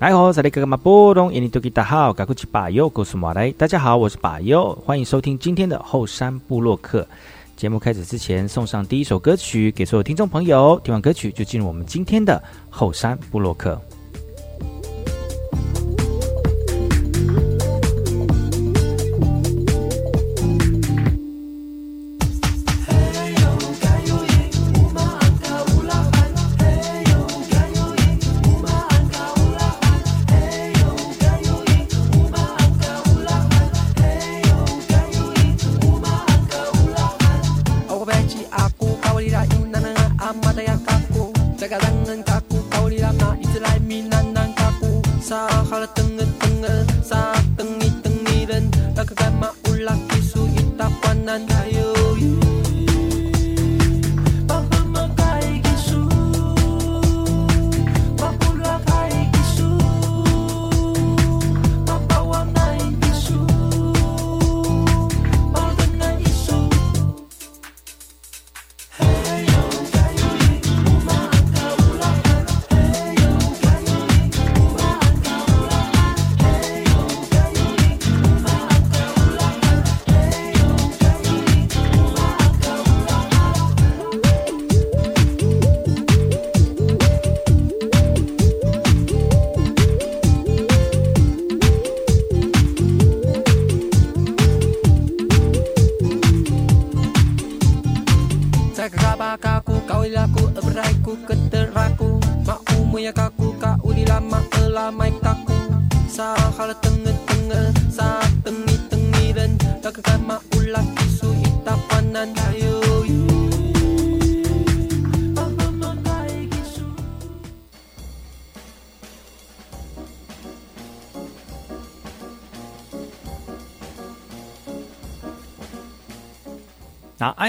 [0.00, 3.50] 来好，这里哥哥马波东，印尼多吉大好，赶快去把右告诉马来。
[3.50, 7.06] 大家好，我是巴尤，欢迎收听今天的后山部落客。
[7.54, 10.80] 节目开始之前，送上第一首歌曲给所有听众朋友。
[10.82, 13.78] 听完歌曲就进入我们今天的后山部落客。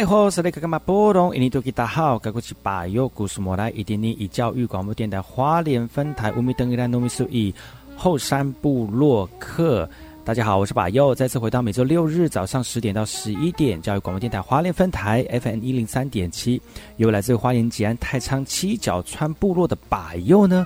[0.01, 1.35] 那爱好是那个嘛波动？
[1.35, 7.53] 印尼多吉大好，该过去把右古苏莫来一点点以教育广播电台花莲分台乌米登伊拉诺米苏以
[7.95, 9.87] 后山部落客。
[10.25, 16.59] 大家好，我是把右，再次回到每周六日早上十点到十一点教育广播电台花莲分台 FM 一零三点七，
[16.97, 20.65] 由来自花莲吉安太仓七角川部落的把右呢。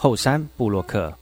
[0.00, 1.12] 后山布洛克。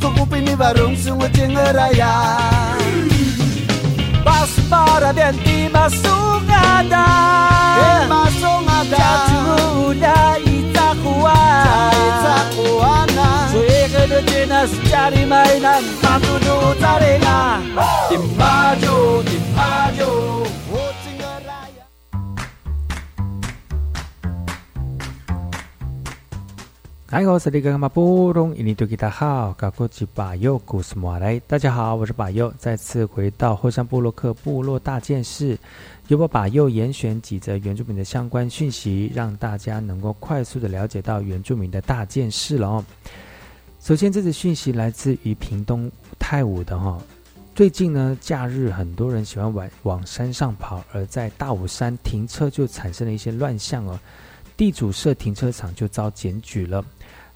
[0.00, 2.14] kuping di warung sungai raya.
[4.26, 5.86] Pas para denti tiba
[6.50, 7.06] ada.
[8.06, 8.98] Masuk ada.
[9.26, 9.38] Cacu
[9.90, 15.82] udah itakuan Itakuana Suike do jenas cari mainan.
[15.98, 17.58] Tantu du tarena
[18.06, 20.10] Tim maju, tim maju.
[27.10, 35.56] 哎，我是那个马布隆，印尼多吉大好，高国吉巴佑古斯马来，大家好，我是巴佑，再次回到后山部落克部落大件事，
[36.08, 42.84] 由我巴佑严选几则原住民的相关讯息，让大家能够快速的了解到原住民的大件事了哦。
[43.78, 45.88] 首先，这则讯息来自于屏东
[46.18, 47.00] 泰武的哈，
[47.54, 53.96] 最近呢，假日很多人喜欢往往山上跑，而在大武山停车就产生了一些乱象哦，
[54.56, 56.84] 地主设停车场就遭检举了。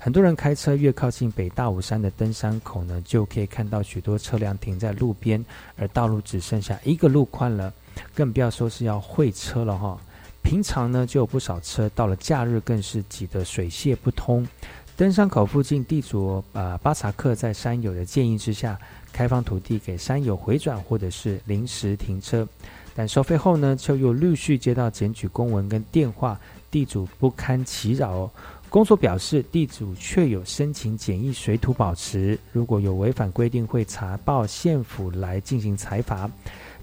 [0.03, 5.45] 很多人开车越靠近北大武山的登山口呢，就可以看到许多车辆停在路边，
[5.77, 7.71] 而道路只剩下一个路宽了，
[8.15, 10.01] 更不要说是要会车了哈。
[10.43, 14.49] 平常呢就有不少车，到了假日更是挤得水泄不通。
[14.97, 18.79] 登山口附近地主啊巴萨克在山友的建议之下，
[19.13, 22.49] 开放土地给山友回转或者是临时停车，
[22.95, 28.31] 但收费后呢，就又陆续接到检举公文跟电话，地主不堪其扰哦。
[28.71, 36.31] 公所表示，地主确有申请简易水土保持，如果有违反规定，会查报县府来进行裁罚。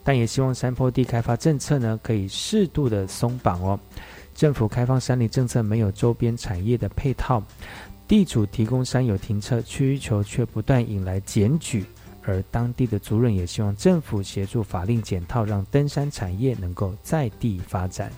[0.04, 3.80] 但也希望山坡地开发政策呢，可以适度的松绑哦。
[4.36, 7.42] 政府开放山林政策没有周边产业的配套，
[8.06, 11.86] 地主提供山有停车需求却不断引来检举，
[12.22, 18.12] 而当地的族人也希望政府协助法令检套，让登山产业能够在地发展。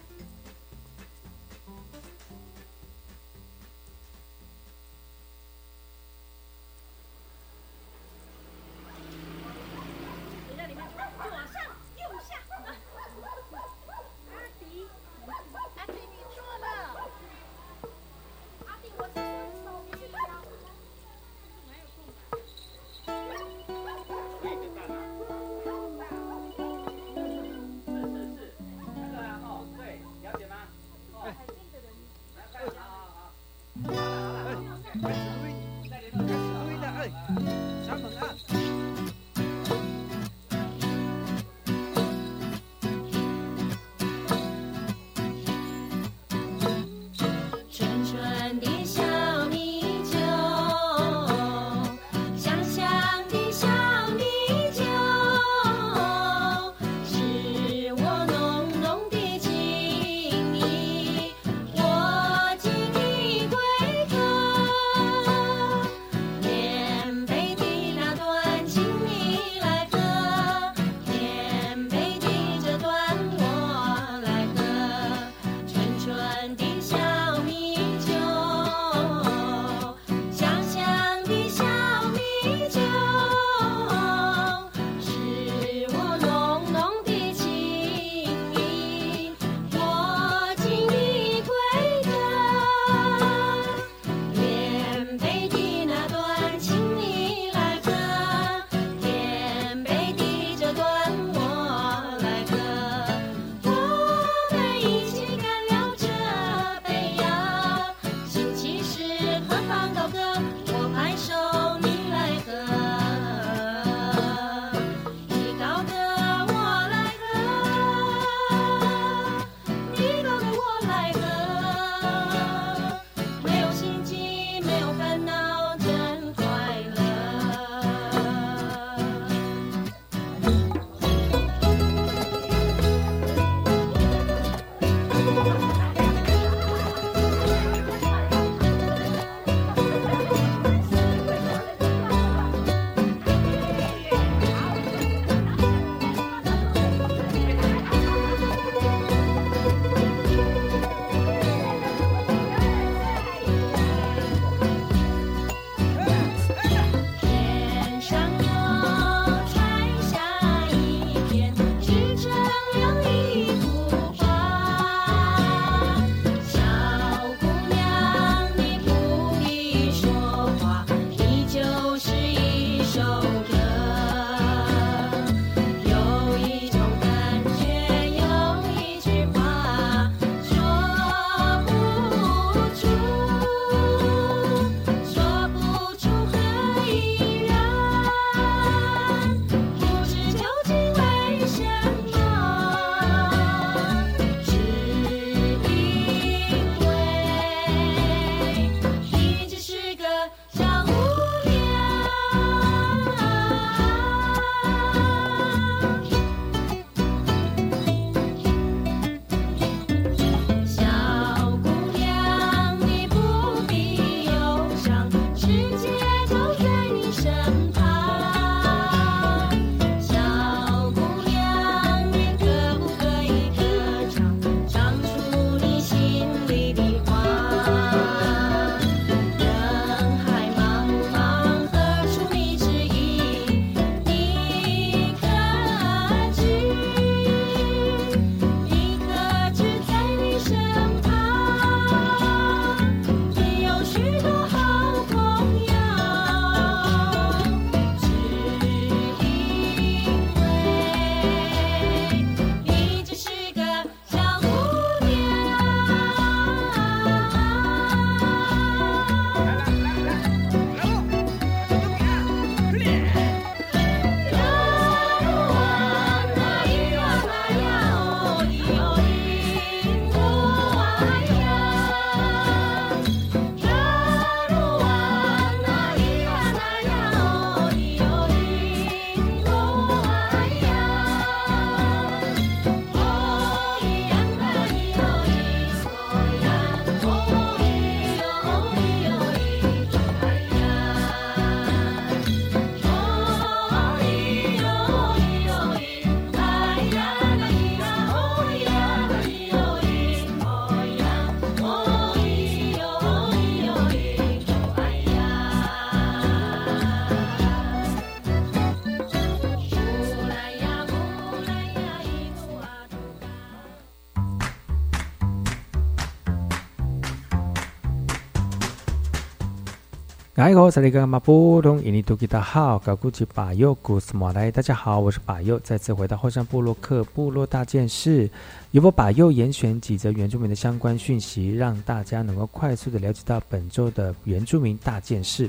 [320.50, 328.27] 大家好，高吉巴佑古斯马来，大家好，我是巴佑，再次回到后山部落克部落大件事，
[328.72, 335.48] 由我巴佑严选几则原住民的相关讯息，让大家能够快速的了解到本周的原住民大件事。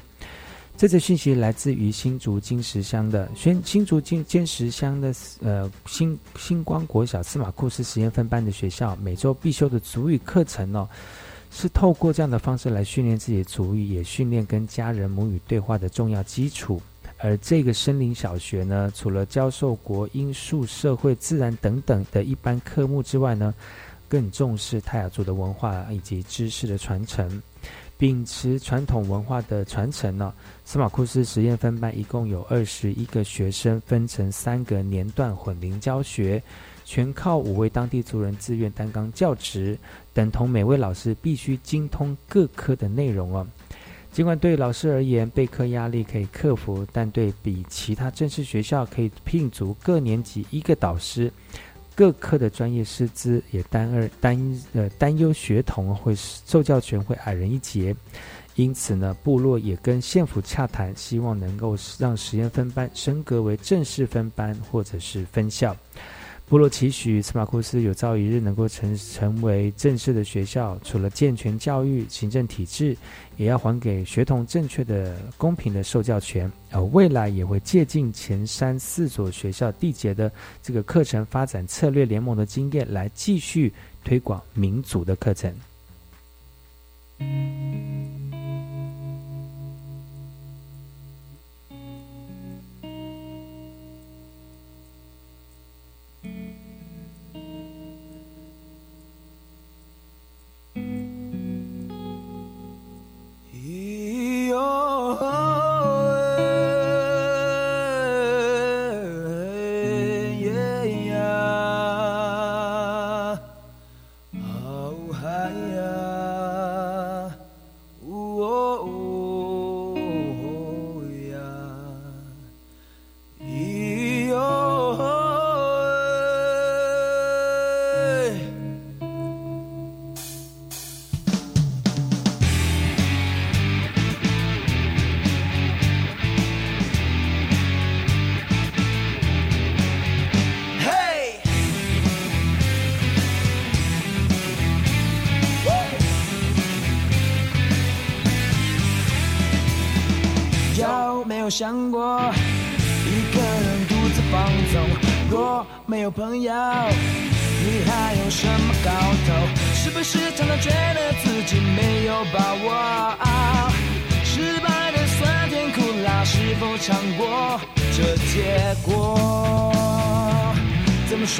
[0.76, 10.86] 这则讯息来自于新竹金石乡的新新竹金金石乡的呃星星光国小司马库斯实验分班的学校，每周必修的族语课程哦。
[11.50, 16.80] 是透过这样的方式来训练自己的族语，也训练跟家人母语对话的重要基础。
[17.18, 23.52] 而这个森林小学呢，除了教授国英数社会自然等等的一般科目之外呢，
[24.08, 27.42] 更重视泰雅族的文化以及知识的传承，
[27.98, 30.32] 秉持传统文化的传承呢。
[30.64, 36.42] 司马库斯实验分班一共有二十一个学生，分成三个年段混龄教学。
[36.86, 39.78] 全靠五位当地族人自愿担纲教职，
[40.12, 43.46] 等同每位老师必须精通各科的内容哦。
[44.12, 51.32] 尽管对老师而言备课压力可以克服，但对比其他正式学校可以聘足各年级一个导师，
[51.94, 57.94] 各科的专业师资也担二担呃担忧学童会受教权会矮人一截。
[58.56, 65.74] 因此呢，部落也跟县府洽谈，希望能够让实验分班升格为正式分班或者是分校。
[66.50, 72.96] 部落期许斯马库斯有朝一日能够成成为正式的学校，除了健全教育行政体制，
[73.36, 76.50] 也要还给学童正确的、公平的受教权。
[76.72, 80.28] 而未来也会借鉴前山四所学校缔结的
[80.60, 85.54] 这个课程发展策略联盟的经验，来继续推广民主的课程。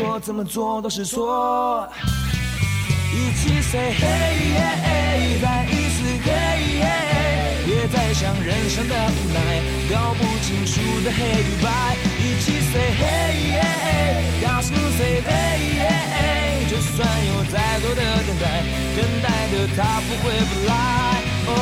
[0.01, 1.87] 说怎么做都是错。
[3.13, 6.81] 一起 say hey，再一次 hey。
[7.67, 9.61] 别再想人生的无奈，
[9.93, 11.69] 搞不清楚的黑与白，
[12.19, 13.61] 一起 say hey，
[14.43, 18.45] 告诉 say hey，就算有再多的等待，
[18.97, 20.73] 等待的他不会不来。
[21.47, 21.53] 哦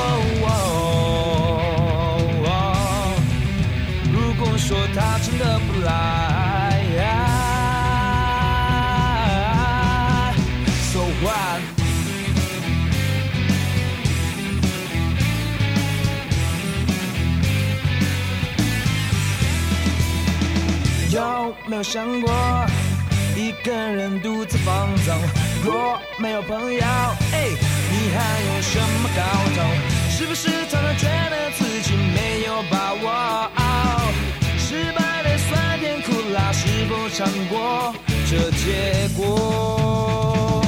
[4.13, 5.91] 如果说他真的不来
[21.19, 22.31] 有没有想过
[23.35, 25.17] 一个人独自放纵？
[25.65, 26.81] 若没有朋友，
[27.33, 27.49] 哎，
[27.91, 29.23] 你还有什么搞
[29.57, 29.59] 头？
[30.11, 33.05] 是不是常常觉得自己没有把握？
[34.59, 37.93] 失败的酸甜苦辣，是否尝过
[38.31, 40.63] 这结果？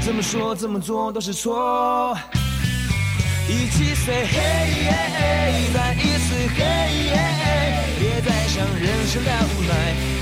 [0.00, 2.18] 怎么说怎么做都是错。
[3.48, 9.72] 一起 say hey，再一次 hey，别再想人生的无奈，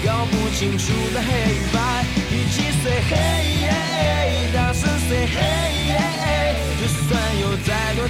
[0.06, 2.04] 搞不清楚的黑与白。
[2.30, 8.08] 一起 say hey，大声 say hey，就算有再多。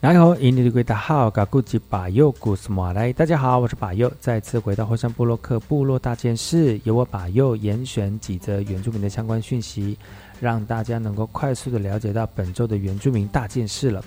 [0.00, 9.98] 然后，印尼的贵大号，嘎古吉巴佑古斯马来，大家好，我是巴佑，再次回到火山部落克部落大件事，由我巴佑严选几则原住民的相关讯息，
[10.40, 14.04] 让大家能够快速的了解到本周的原住民大件事了。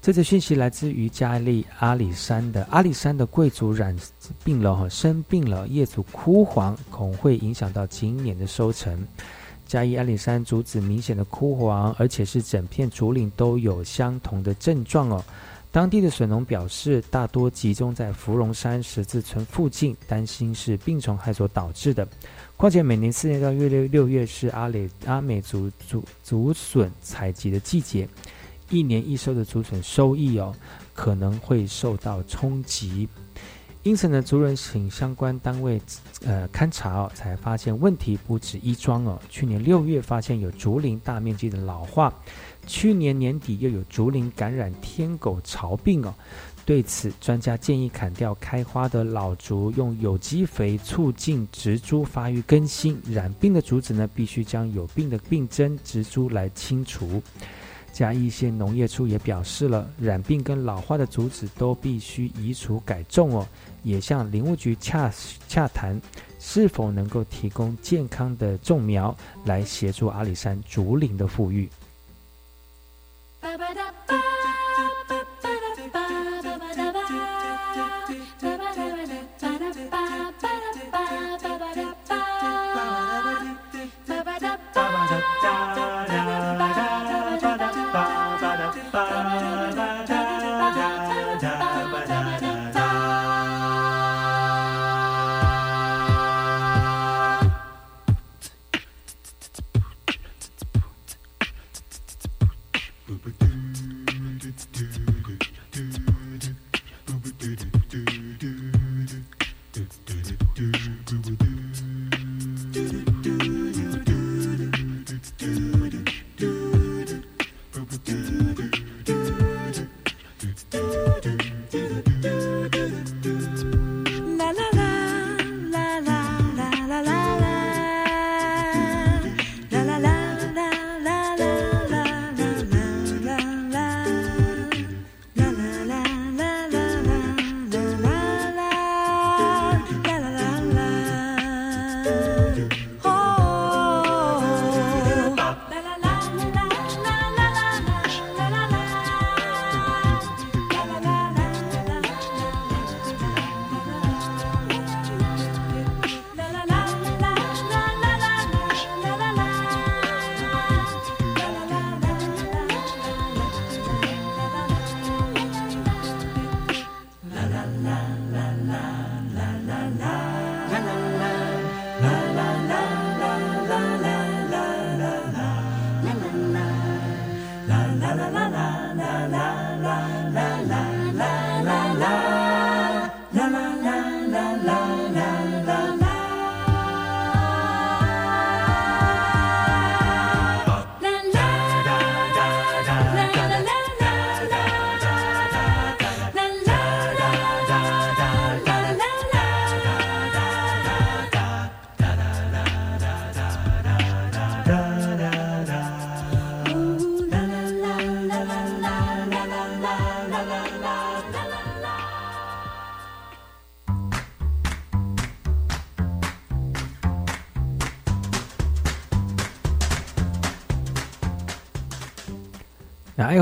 [0.00, 3.96] 这则讯息来自于加利阿里山的阿里山的贵族染
[4.42, 9.06] 病了哈，生病了，业主枯黄，恐会影响到今年的收成。
[9.64, 15.24] 嘉义阿里山竹子明显的枯黄，而且是整片竹林都有相同的症状哦。
[15.72, 22.06] 当地的水农表示，大多集中在芙蓉山十字村附近，担心是病虫害所导致的。
[22.58, 28.06] 况且每年四月到月六六月是阿里阿美族竹竹笋采集的季节，
[28.68, 30.54] 一年一收的竹笋收益哦
[30.92, 33.08] 可能会受到冲击。
[33.82, 35.80] 因此呢，族人请相关单位
[36.24, 39.18] 呃勘察哦，才发现问题不止一桩哦。
[39.30, 42.12] 去年六月发现有竹林大面积的老化。
[42.66, 46.14] 去年年底又有竹林感染天狗巢病哦，
[46.64, 53.00] 对此专家建议砍掉开花的老竹，用有机肥促进植株发育更新。
[53.10, 57.22] 染病的竹子呢，必须将有病的病针植株来清除。
[57.92, 63.46] 嘉义县农业处也表示了，染病跟老化的竹子都必须移除改种哦，
[63.82, 65.12] 也向林务局洽
[65.46, 66.00] 洽谈，
[66.38, 71.68] 是否能够提供健康的种苗来协助阿里山竹林的富裕。
[73.52, 74.41] Ba-ba-da-ba.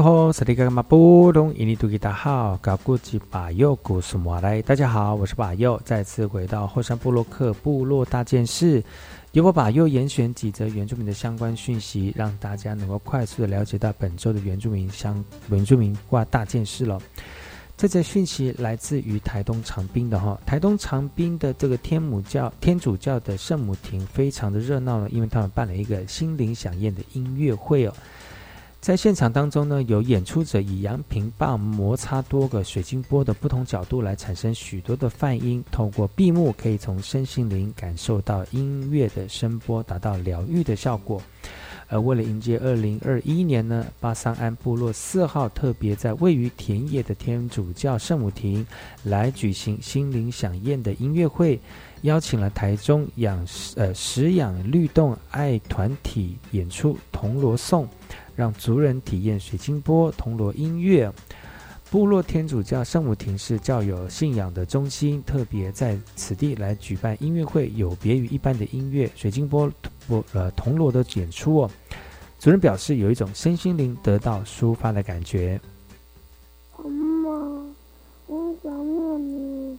[0.01, 8.83] 哎吼，萨利格马布隆伊尼图吉达好，高古吉巴佑古苏马来，大家好，我是巴佑，再次回到后山部落克部落大件事，
[9.33, 16.99] 由我巴佑严选几则原住民的相关讯息，让大家能够快速的了解到本周的原住民相原住民挂大件事了。
[17.77, 27.93] 这则讯息来自于台东长滨的哈，台东长滨的这个天母教天主教的圣母亭非常的热闹了，因为他们办了一个心灵响宴的音乐会哦。
[28.81, 41.21] 在现场当中呢，有演出者以扬平棒摩擦多个水晶波的不同角度来产生许多的泛音，透过闭目可以从身心灵感受到音乐的声波，达到疗愈的效果。
[41.89, 48.67] 而为了迎接二零二一年呢，巴桑安部落四号特别在位于田野的天主教圣母亭
[49.05, 51.61] 来举行心灵响宴的音乐会，
[52.03, 57.87] 邀请了台中养呃食养律动爱团体演出铜锣颂。
[58.41, 61.13] 让族人体验水晶波、铜锣音乐。
[61.91, 69.71] 部落天主教圣母庭是教友信仰的中心，特别在此地来举办音乐会，有别于一般的音乐水晶波、
[70.33, 71.71] 呃铜锣的演出哦。
[72.39, 75.61] 族人表示有一种身心灵得到抒发的感觉。
[76.79, 77.31] 妈妈，
[78.27, 79.79] 我想念你，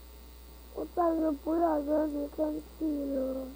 [0.75, 3.47] 我再也不要惹你生气了。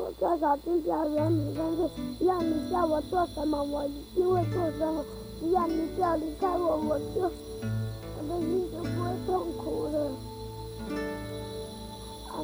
[0.00, 5.04] 我多少次想惹你生气，要你叫我做什么，我一定会做什么；
[5.38, 7.30] 只要你不要离开我，我就
[8.16, 10.10] 我的心就不会痛苦了。
[12.32, 12.42] 阿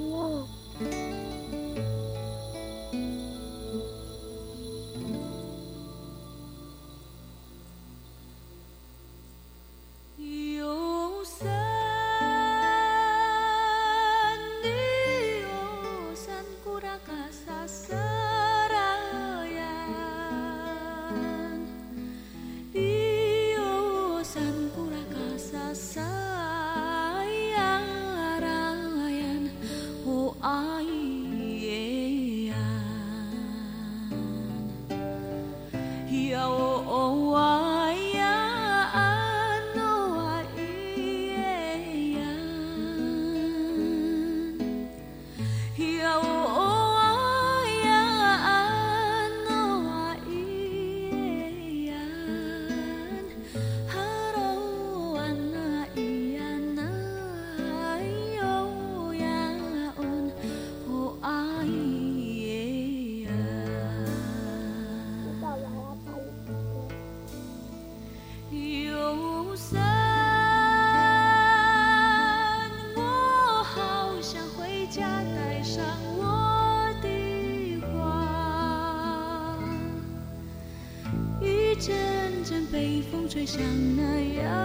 [83.47, 83.63] 像
[83.97, 84.56] 那样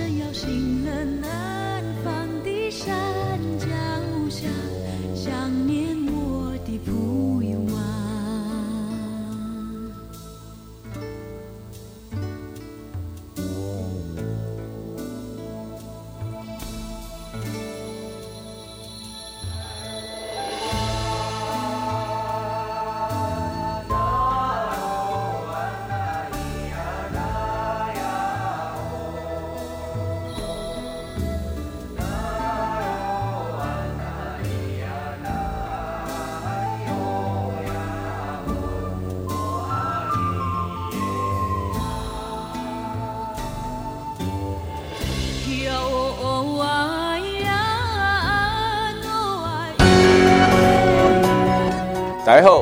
[0.00, 2.88] 正摇醒了南方的山
[3.58, 3.66] 脚
[5.14, 5.59] 下。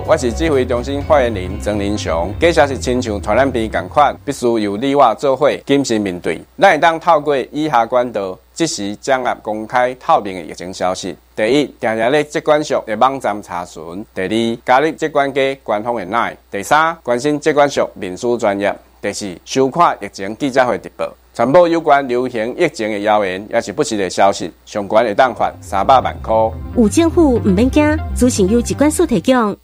[0.09, 2.33] 我是指挥中心发言人曾林雄。
[2.41, 6.41] 接下是亲像传染病共款，必须由你我做伙谨慎面对。
[6.59, 11.15] 咱会当透过以下管道，即时掌握公开透明的疫情消息。
[11.37, 21.07] 第一，定定咧疾管署的网站查询；第二，加入疾管局官方的 LINE；第三，关心疾管署面书专业；第四，收看疫情记者会直播。
[21.35, 26.35] 传播有关流行疫情的谣言，也是不实的消息，相关的档罚三百万块。
[26.79, 29.55] 有政府唔免惊，资讯由机关所提供。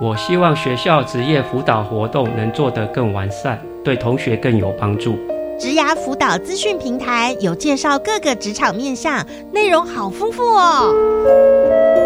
[0.00, 5.16] 我希望学校职业辅导活动能做得更完善，对同学更有帮助。
[5.56, 10.92] 职涯辅导资讯平台有介绍各个职场面向，内容好丰富哦。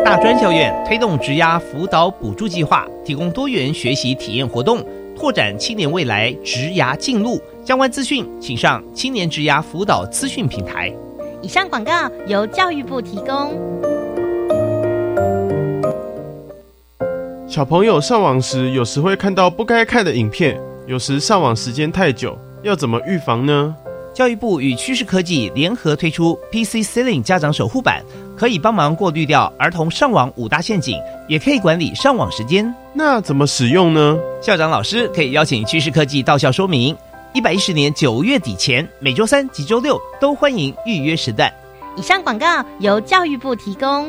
[0.04, 4.84] 大专校院推动职涯辅导补助计划，提供多元学习体验活动，
[5.16, 7.40] 拓展青年未来职涯进路。
[7.64, 10.92] 相关资讯，请上青年职涯辅导资讯平台。
[11.40, 13.97] 以上广告由教育部提供。
[17.58, 23.74] 小朋友上网时，有时会看到不该看的影片，有时上网时间太久，要怎么预防呢？
[24.14, 28.04] 教育部与趋势科技联合推出 PC Ceiling 家长守护版，
[28.36, 32.72] 可以帮忙过滤掉儿童上网五大陷阱，也可以管理上网时间。
[32.92, 34.16] 那怎么使用呢？
[34.40, 36.96] 校长老师可以邀请趋势科技到校说明。
[37.34, 41.52] 一百一十年九月底前，每周三及周六都欢迎预约时段。
[41.96, 44.08] 以上广告由教育部提供。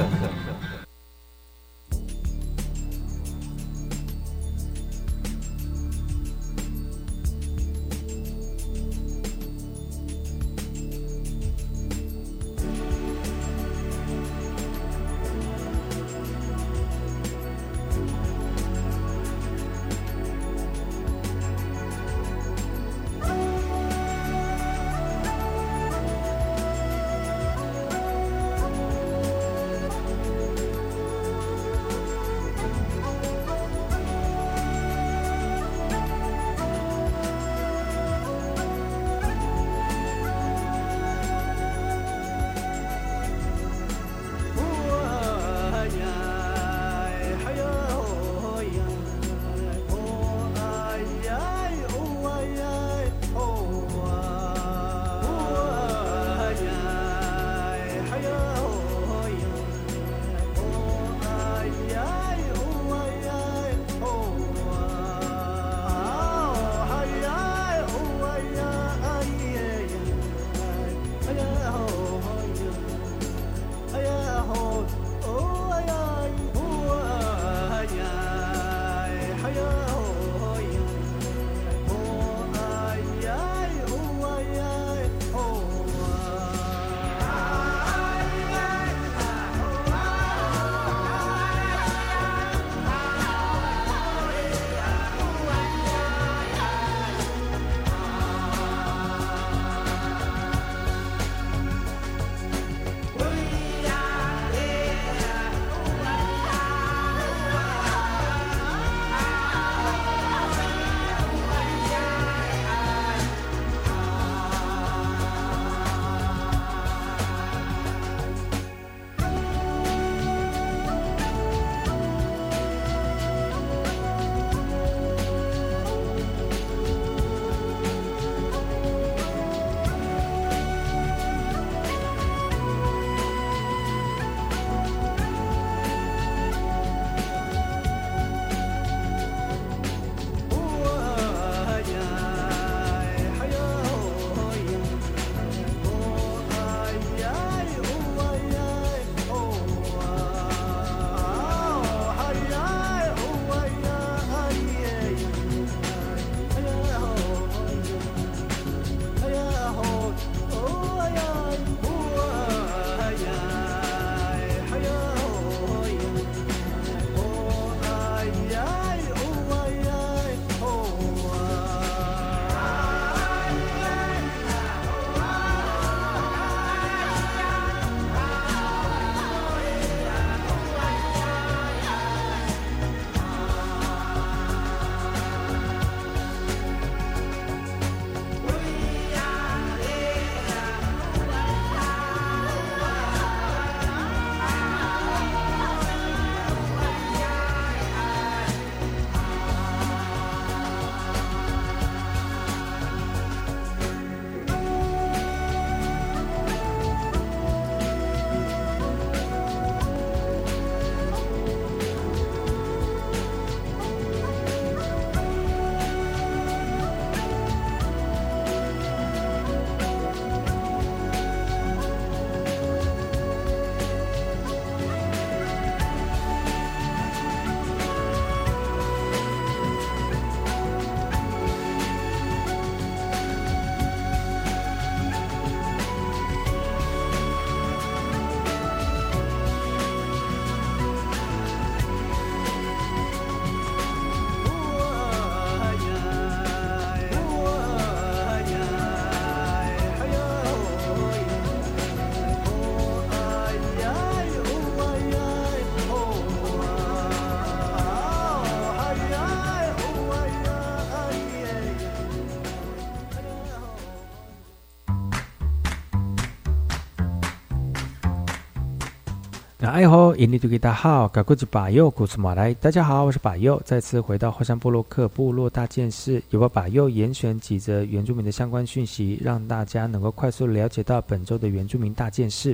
[269.71, 282.53] 爱好印尼多吉大好，嘎古吉巴佑古斯马来，大家好，我是巴佑，再次回到后山部落克部落大件事，由我巴佑严选几则原住民的相关讯息，让大家能够快速了解到本周的原住民大件事。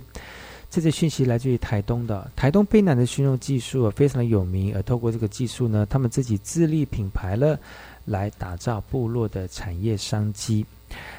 [0.69, 7.60] 这则讯息来自于台东的台东卑南的驯肉技术非常的有名，而透过这个技术呢，他们自己自立品牌了，
[8.06, 10.63] 来打造部落的产业商机。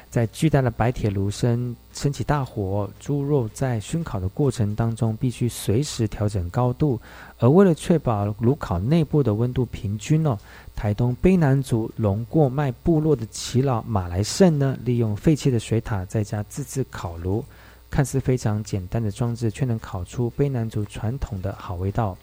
[0.09, 6.99] 在巨大的白铁炉升升起大火，猪肉在熏烤的过程当中必须随时调整高度，
[7.37, 10.35] 而为了确保炉烤内部的温度平均哦，
[10.75, 17.45] 台东卑南族龙过麦部落的耆老马来胜呢，利用废弃的水塔再加自制烤炉，
[17.91, 22.17] 看似非常简单的装置，却能烤出卑南族传统的好味道。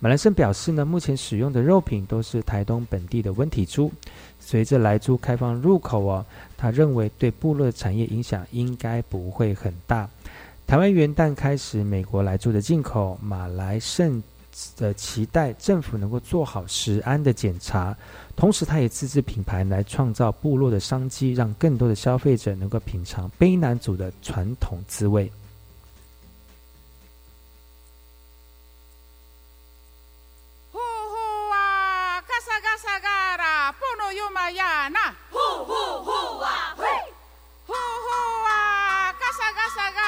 [0.00, 3.90] 马来胜表示呢，目前使用的肉品都是台东本地的温体猪。
[4.46, 6.24] 随着来猪开放入口哦，
[6.56, 10.08] 他认为对部落产业影响应该不会很大。
[10.66, 14.22] 台湾元旦开始美国来猪的进口，马来胜
[14.76, 17.96] 的期待政府能够做好食安的检查，
[18.36, 25.30] 同时他也自制品牌来创造部落的商机，让更多的消费者能够品尝卑南族的传统滋味。
[34.18, 35.04] Yumayana.
[35.32, 36.74] Hoo, hoo, hoo, ah,
[37.66, 40.03] Hoo, hoo, ah, gasa, gasa, gasa.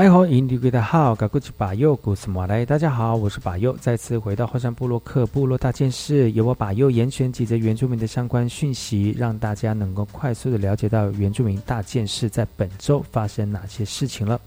[0.00, 14.40] 然后，印度的好，嘎古吉巴佑古斯马来，大家好，我是巴佑，再次回到后山部落克部落大件事，由我巴佑严选几则原住民的相关讯息，让大家能够快速的了解到原住民大件事在本周发生哪些事情了。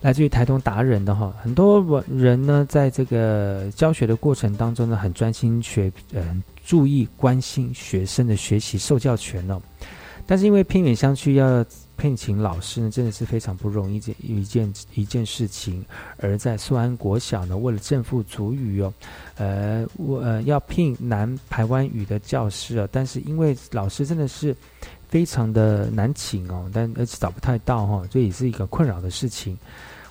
[0.00, 9.60] 来自于台东达人的哈，很多人呢，在这个教学的过程当中呢，很专心学，嗯，注意关心学生的学习受教权哦。
[10.26, 11.62] 但是因为偏远乡区要
[11.96, 15.84] 聘请老师呢，真的是非常不容易件一件一件事情。
[16.18, 18.92] 而在苏安国小呢，为了正负主语哦，
[19.36, 24.54] 呃，我呃要聘南台湾语的教师啊，但是因为老师真的是
[25.08, 29.56] 非常的难请哦，但而且找不太到哈，这也是一个困扰的事情。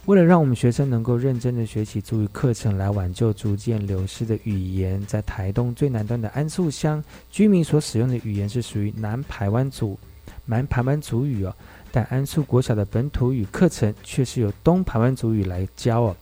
[0.06, 9.98] 为了让我们学生能够认真的学习注意课程，来挽救逐渐流失的语言，在台东最南端的安素乡，居民所使用的语言是属于南排湾族
[10.46, 11.56] 南排湾族语哦。
[11.96, 16.16] 但安素国小的本土语课程却是由东台湾族语来教哦。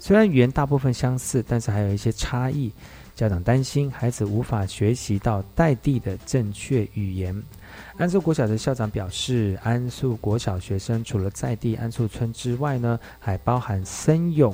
[0.00, 2.72] 虽然语言大部分相似，但是还有一些差异。
[3.14, 7.40] 家长担心孩子无法学习到在地的正确语言。
[7.96, 14.52] 安素国小的校长表示，安素国小学生除了在地安素村之外呢，还包含森永、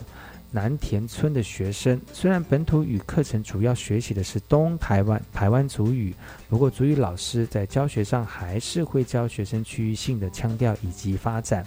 [0.51, 2.01] 南田村的学生。
[2.13, 6.15] 虽然本土语课程主要学习的是东台湾台湾族语，
[6.49, 11.65] 不过族语老师在教学上还是会教学生区域性的腔调以及发展。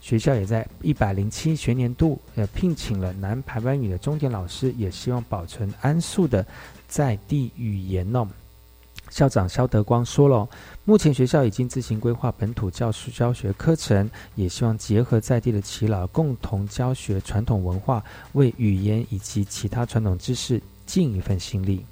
[0.00, 6.44] 学校也在一百零七学年度呃聘请了南台湾语的重点老师，也希望保存安素的
[6.88, 8.26] 在地语言哦。
[9.12, 10.48] 校长肖德光说了，
[10.86, 18.02] 目前学校已经自行规划本土教师教学课程，也希望结合在地的耆老，共同教学传统文化，
[18.32, 21.84] 为语言以及其他传统知识尽一份心力。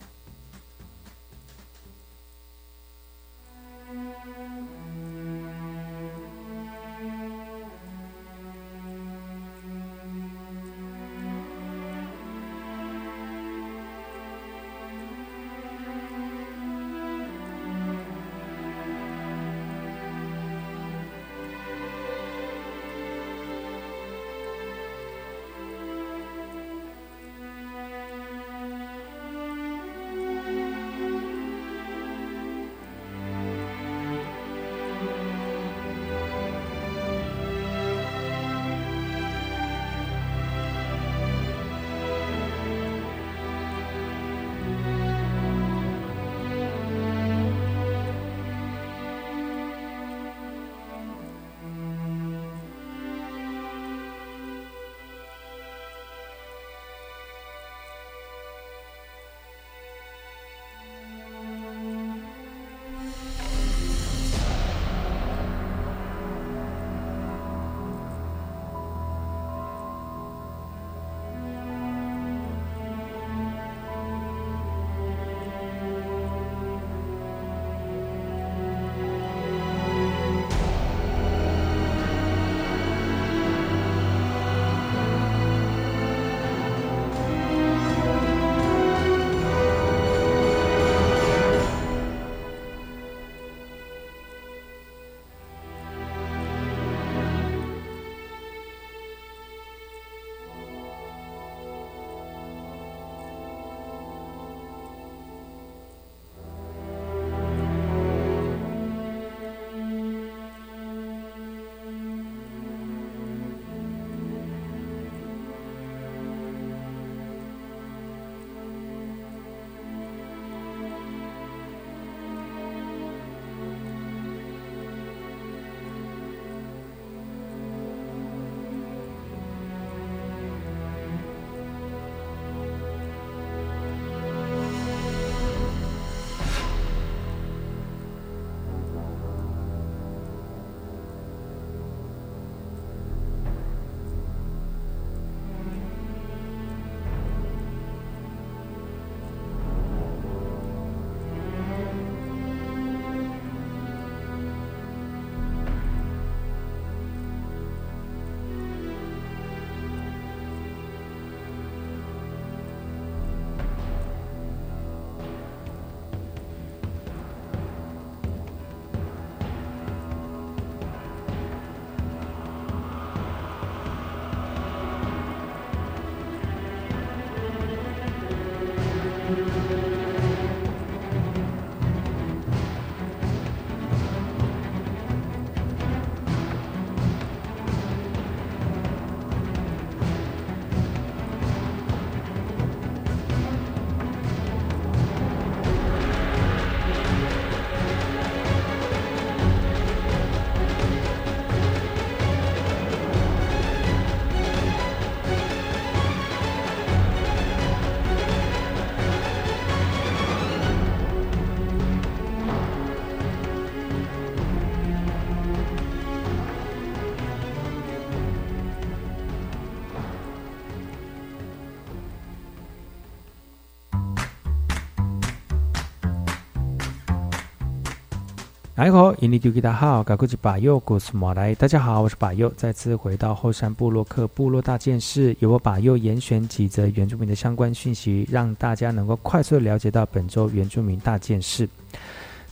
[228.80, 231.54] 来好，印尼丢给大好，赶过去把右古斯马来。
[231.56, 241.68] 大家好，我是把右，再次回到后山部落克部落大件事，由我把右严选几则原住民的相关讯息，让大家能够快速了解到本周原住民大件事。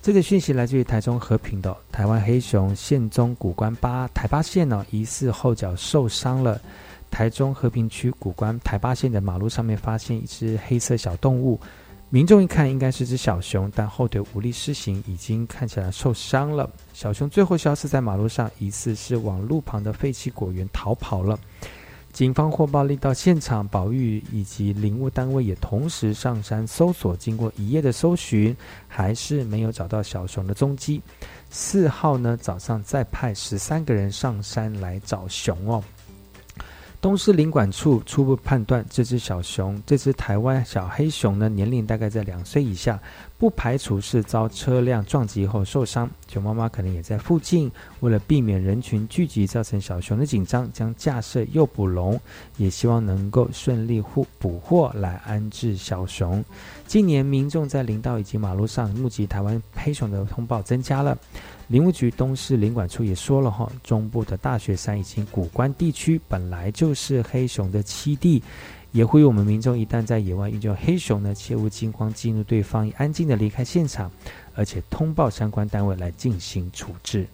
[0.02, 6.60] 这个讯息来自于台中和平的台湾黑熊县中古关八台八县呢，疑似后脚受伤了。
[7.10, 11.58] 台中和平区古关台八线的马路上面发现一只黑色小动物。
[12.10, 16.68] 民众一看，应该是只小熊，但后腿无力施行，已经看起来受伤了。
[16.94, 21.38] 小熊最后消失在马路上，疑似是往路旁的废弃果园逃跑了。
[22.10, 27.14] 警方获报令到现场，保育以及林务单位也同时上山搜索。
[27.14, 28.56] 经过一夜的搜寻，
[28.88, 31.02] 还是没有找到小熊的踪迹。
[31.50, 35.84] 四号呢，早上再派十三个人上山来找熊哦。
[37.00, 43.00] 东市领馆处初步判断，这只小熊，这只台湾小黑熊呢，年龄大概在两岁以下，
[43.38, 46.10] 不排除是遭车辆撞击后受伤。
[46.26, 47.70] 熊妈妈可能也在附近，
[48.00, 52.20] 为了避免人群聚集造成小熊的紧张，将架设诱捕笼，
[52.56, 56.44] 也希望能够顺利获捕获来安置小熊。
[56.88, 61.16] 近年民众在林道以及马路上目击台湾黑熊的通报增加了。
[61.66, 68.42] 林务局东市林管处也说了哈，中部的大雪山以及古关地区本来就是黑熊的栖地，
[68.90, 74.10] 也呼吁我们民众一旦在野外遇见黑熊呢，切勿惊慌进入对方，安静的离开现场，
[74.54, 77.26] 而且通报相关单位来进行处置。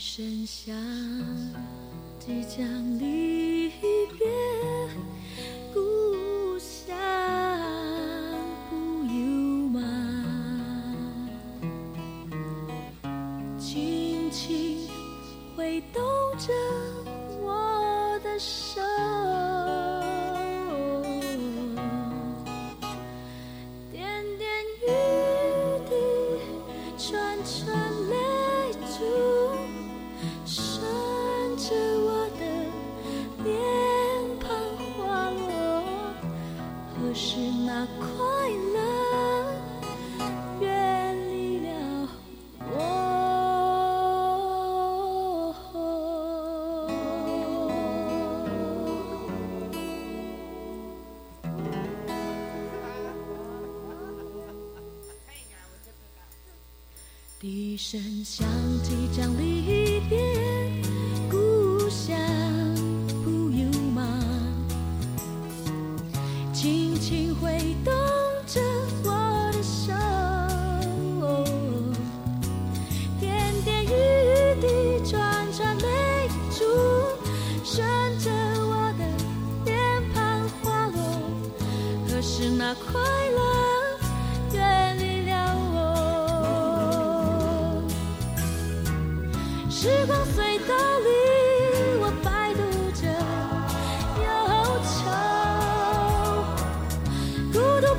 [0.00, 0.74] 声响
[2.18, 3.70] 即将离
[57.90, 58.46] 声响
[58.84, 59.89] 即将离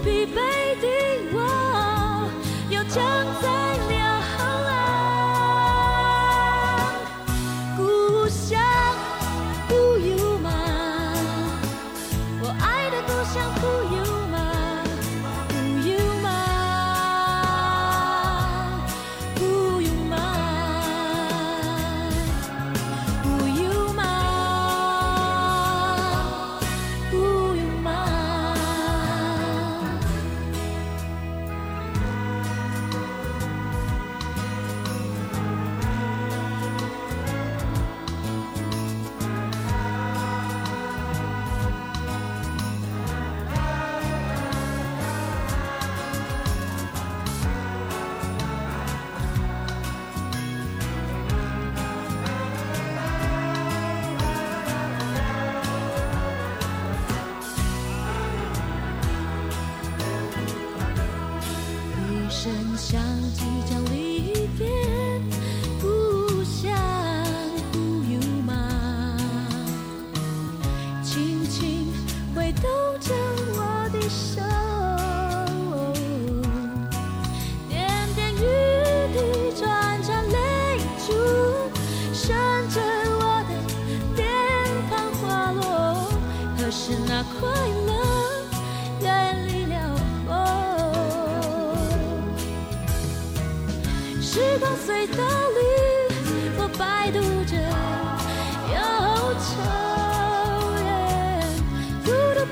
[0.03, 0.90] 疲惫的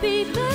[0.10, 0.49] sweet.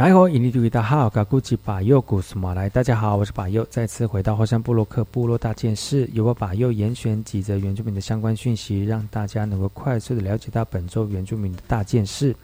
[0.00, 12.34] 然后，印尼对大好，嘎古吉巴佑古斯马来，大家好，我是巴佑，再次回到后山部落克部落大件事，由我巴佑严选几则原住民的相关讯息，让大家能够快速的了解到本周原住民的大件事。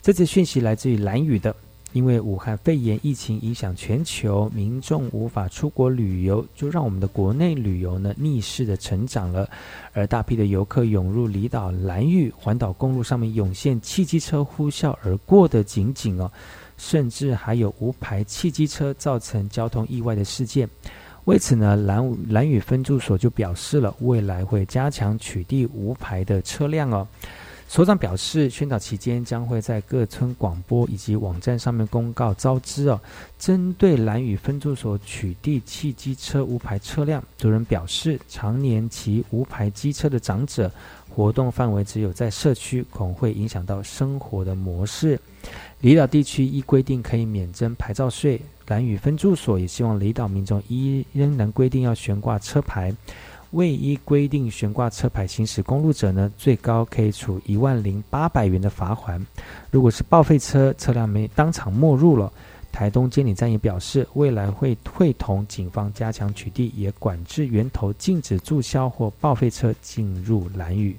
[0.00, 1.52] 这次讯息来自于蓝屿的，
[1.92, 9.50] 因为武汉肺炎疫情影响全球，民众无法出国旅游，就让我们的国内旅游呢逆势的成长了，
[9.92, 16.30] 而大批的游客涌入离岛蓝屿环岛公路上面涌现汽机车呼啸而过的景景哦。
[16.80, 20.66] 甚至还有无牌汽机车造成交通意外的事件。
[21.26, 27.06] 为此呢，蓝蓝屿分驻所就表示了，未来会加强取缔无牌的车辆哦。
[27.68, 32.98] 所长表示，宣导期间将会在各村广播以及网站上面公告招知哦。
[33.38, 40.68] 针对蓝屿分驻所取缔汽机车无牌车辆，主任表示，常年骑无牌机车的长者，
[41.08, 45.20] 活动范围只有在社区，恐会影响到生活的模式。
[45.80, 52.94] 离岛地区依规定可以免征牌照税，蓝屿分驻所也希望离岛民众依仍然规定要悬挂车牌。
[53.52, 59.26] 未依规定悬挂车牌行驶公路者呢，最高可以处一万零八百元的罚款。
[59.70, 62.30] 如果是报废车，车辆没当场没入了。
[62.70, 70.94] 台东监理站也表示，未来会会同警方加强取缔，也管制源头，禁止注销或报废车进入蓝屿。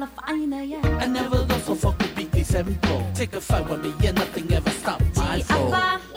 [0.00, 0.98] yeah.
[1.00, 3.14] I never lost so fuck with BK74.
[3.14, 6.07] Take a fight with me, yeah, nothing ever stopped my soul.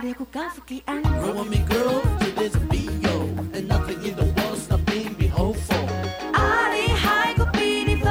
[0.00, 2.56] 하려고가 속이 안 Roll with me girl, it is
[3.52, 5.86] And nothing in the world's not being be hopeful.
[6.32, 8.08] 아리 하이고 beautiful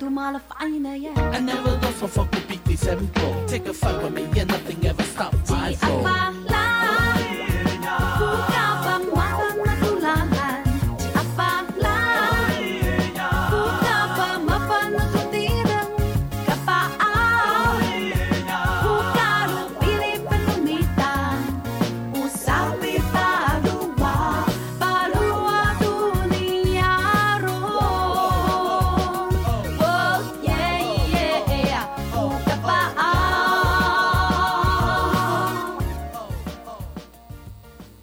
[0.00, 0.40] 또 말아
[0.98, 1.14] yeah.
[1.32, 3.08] I never lost my fuck with these 7
[3.46, 4.95] Take a fight with me yeah, nothing ever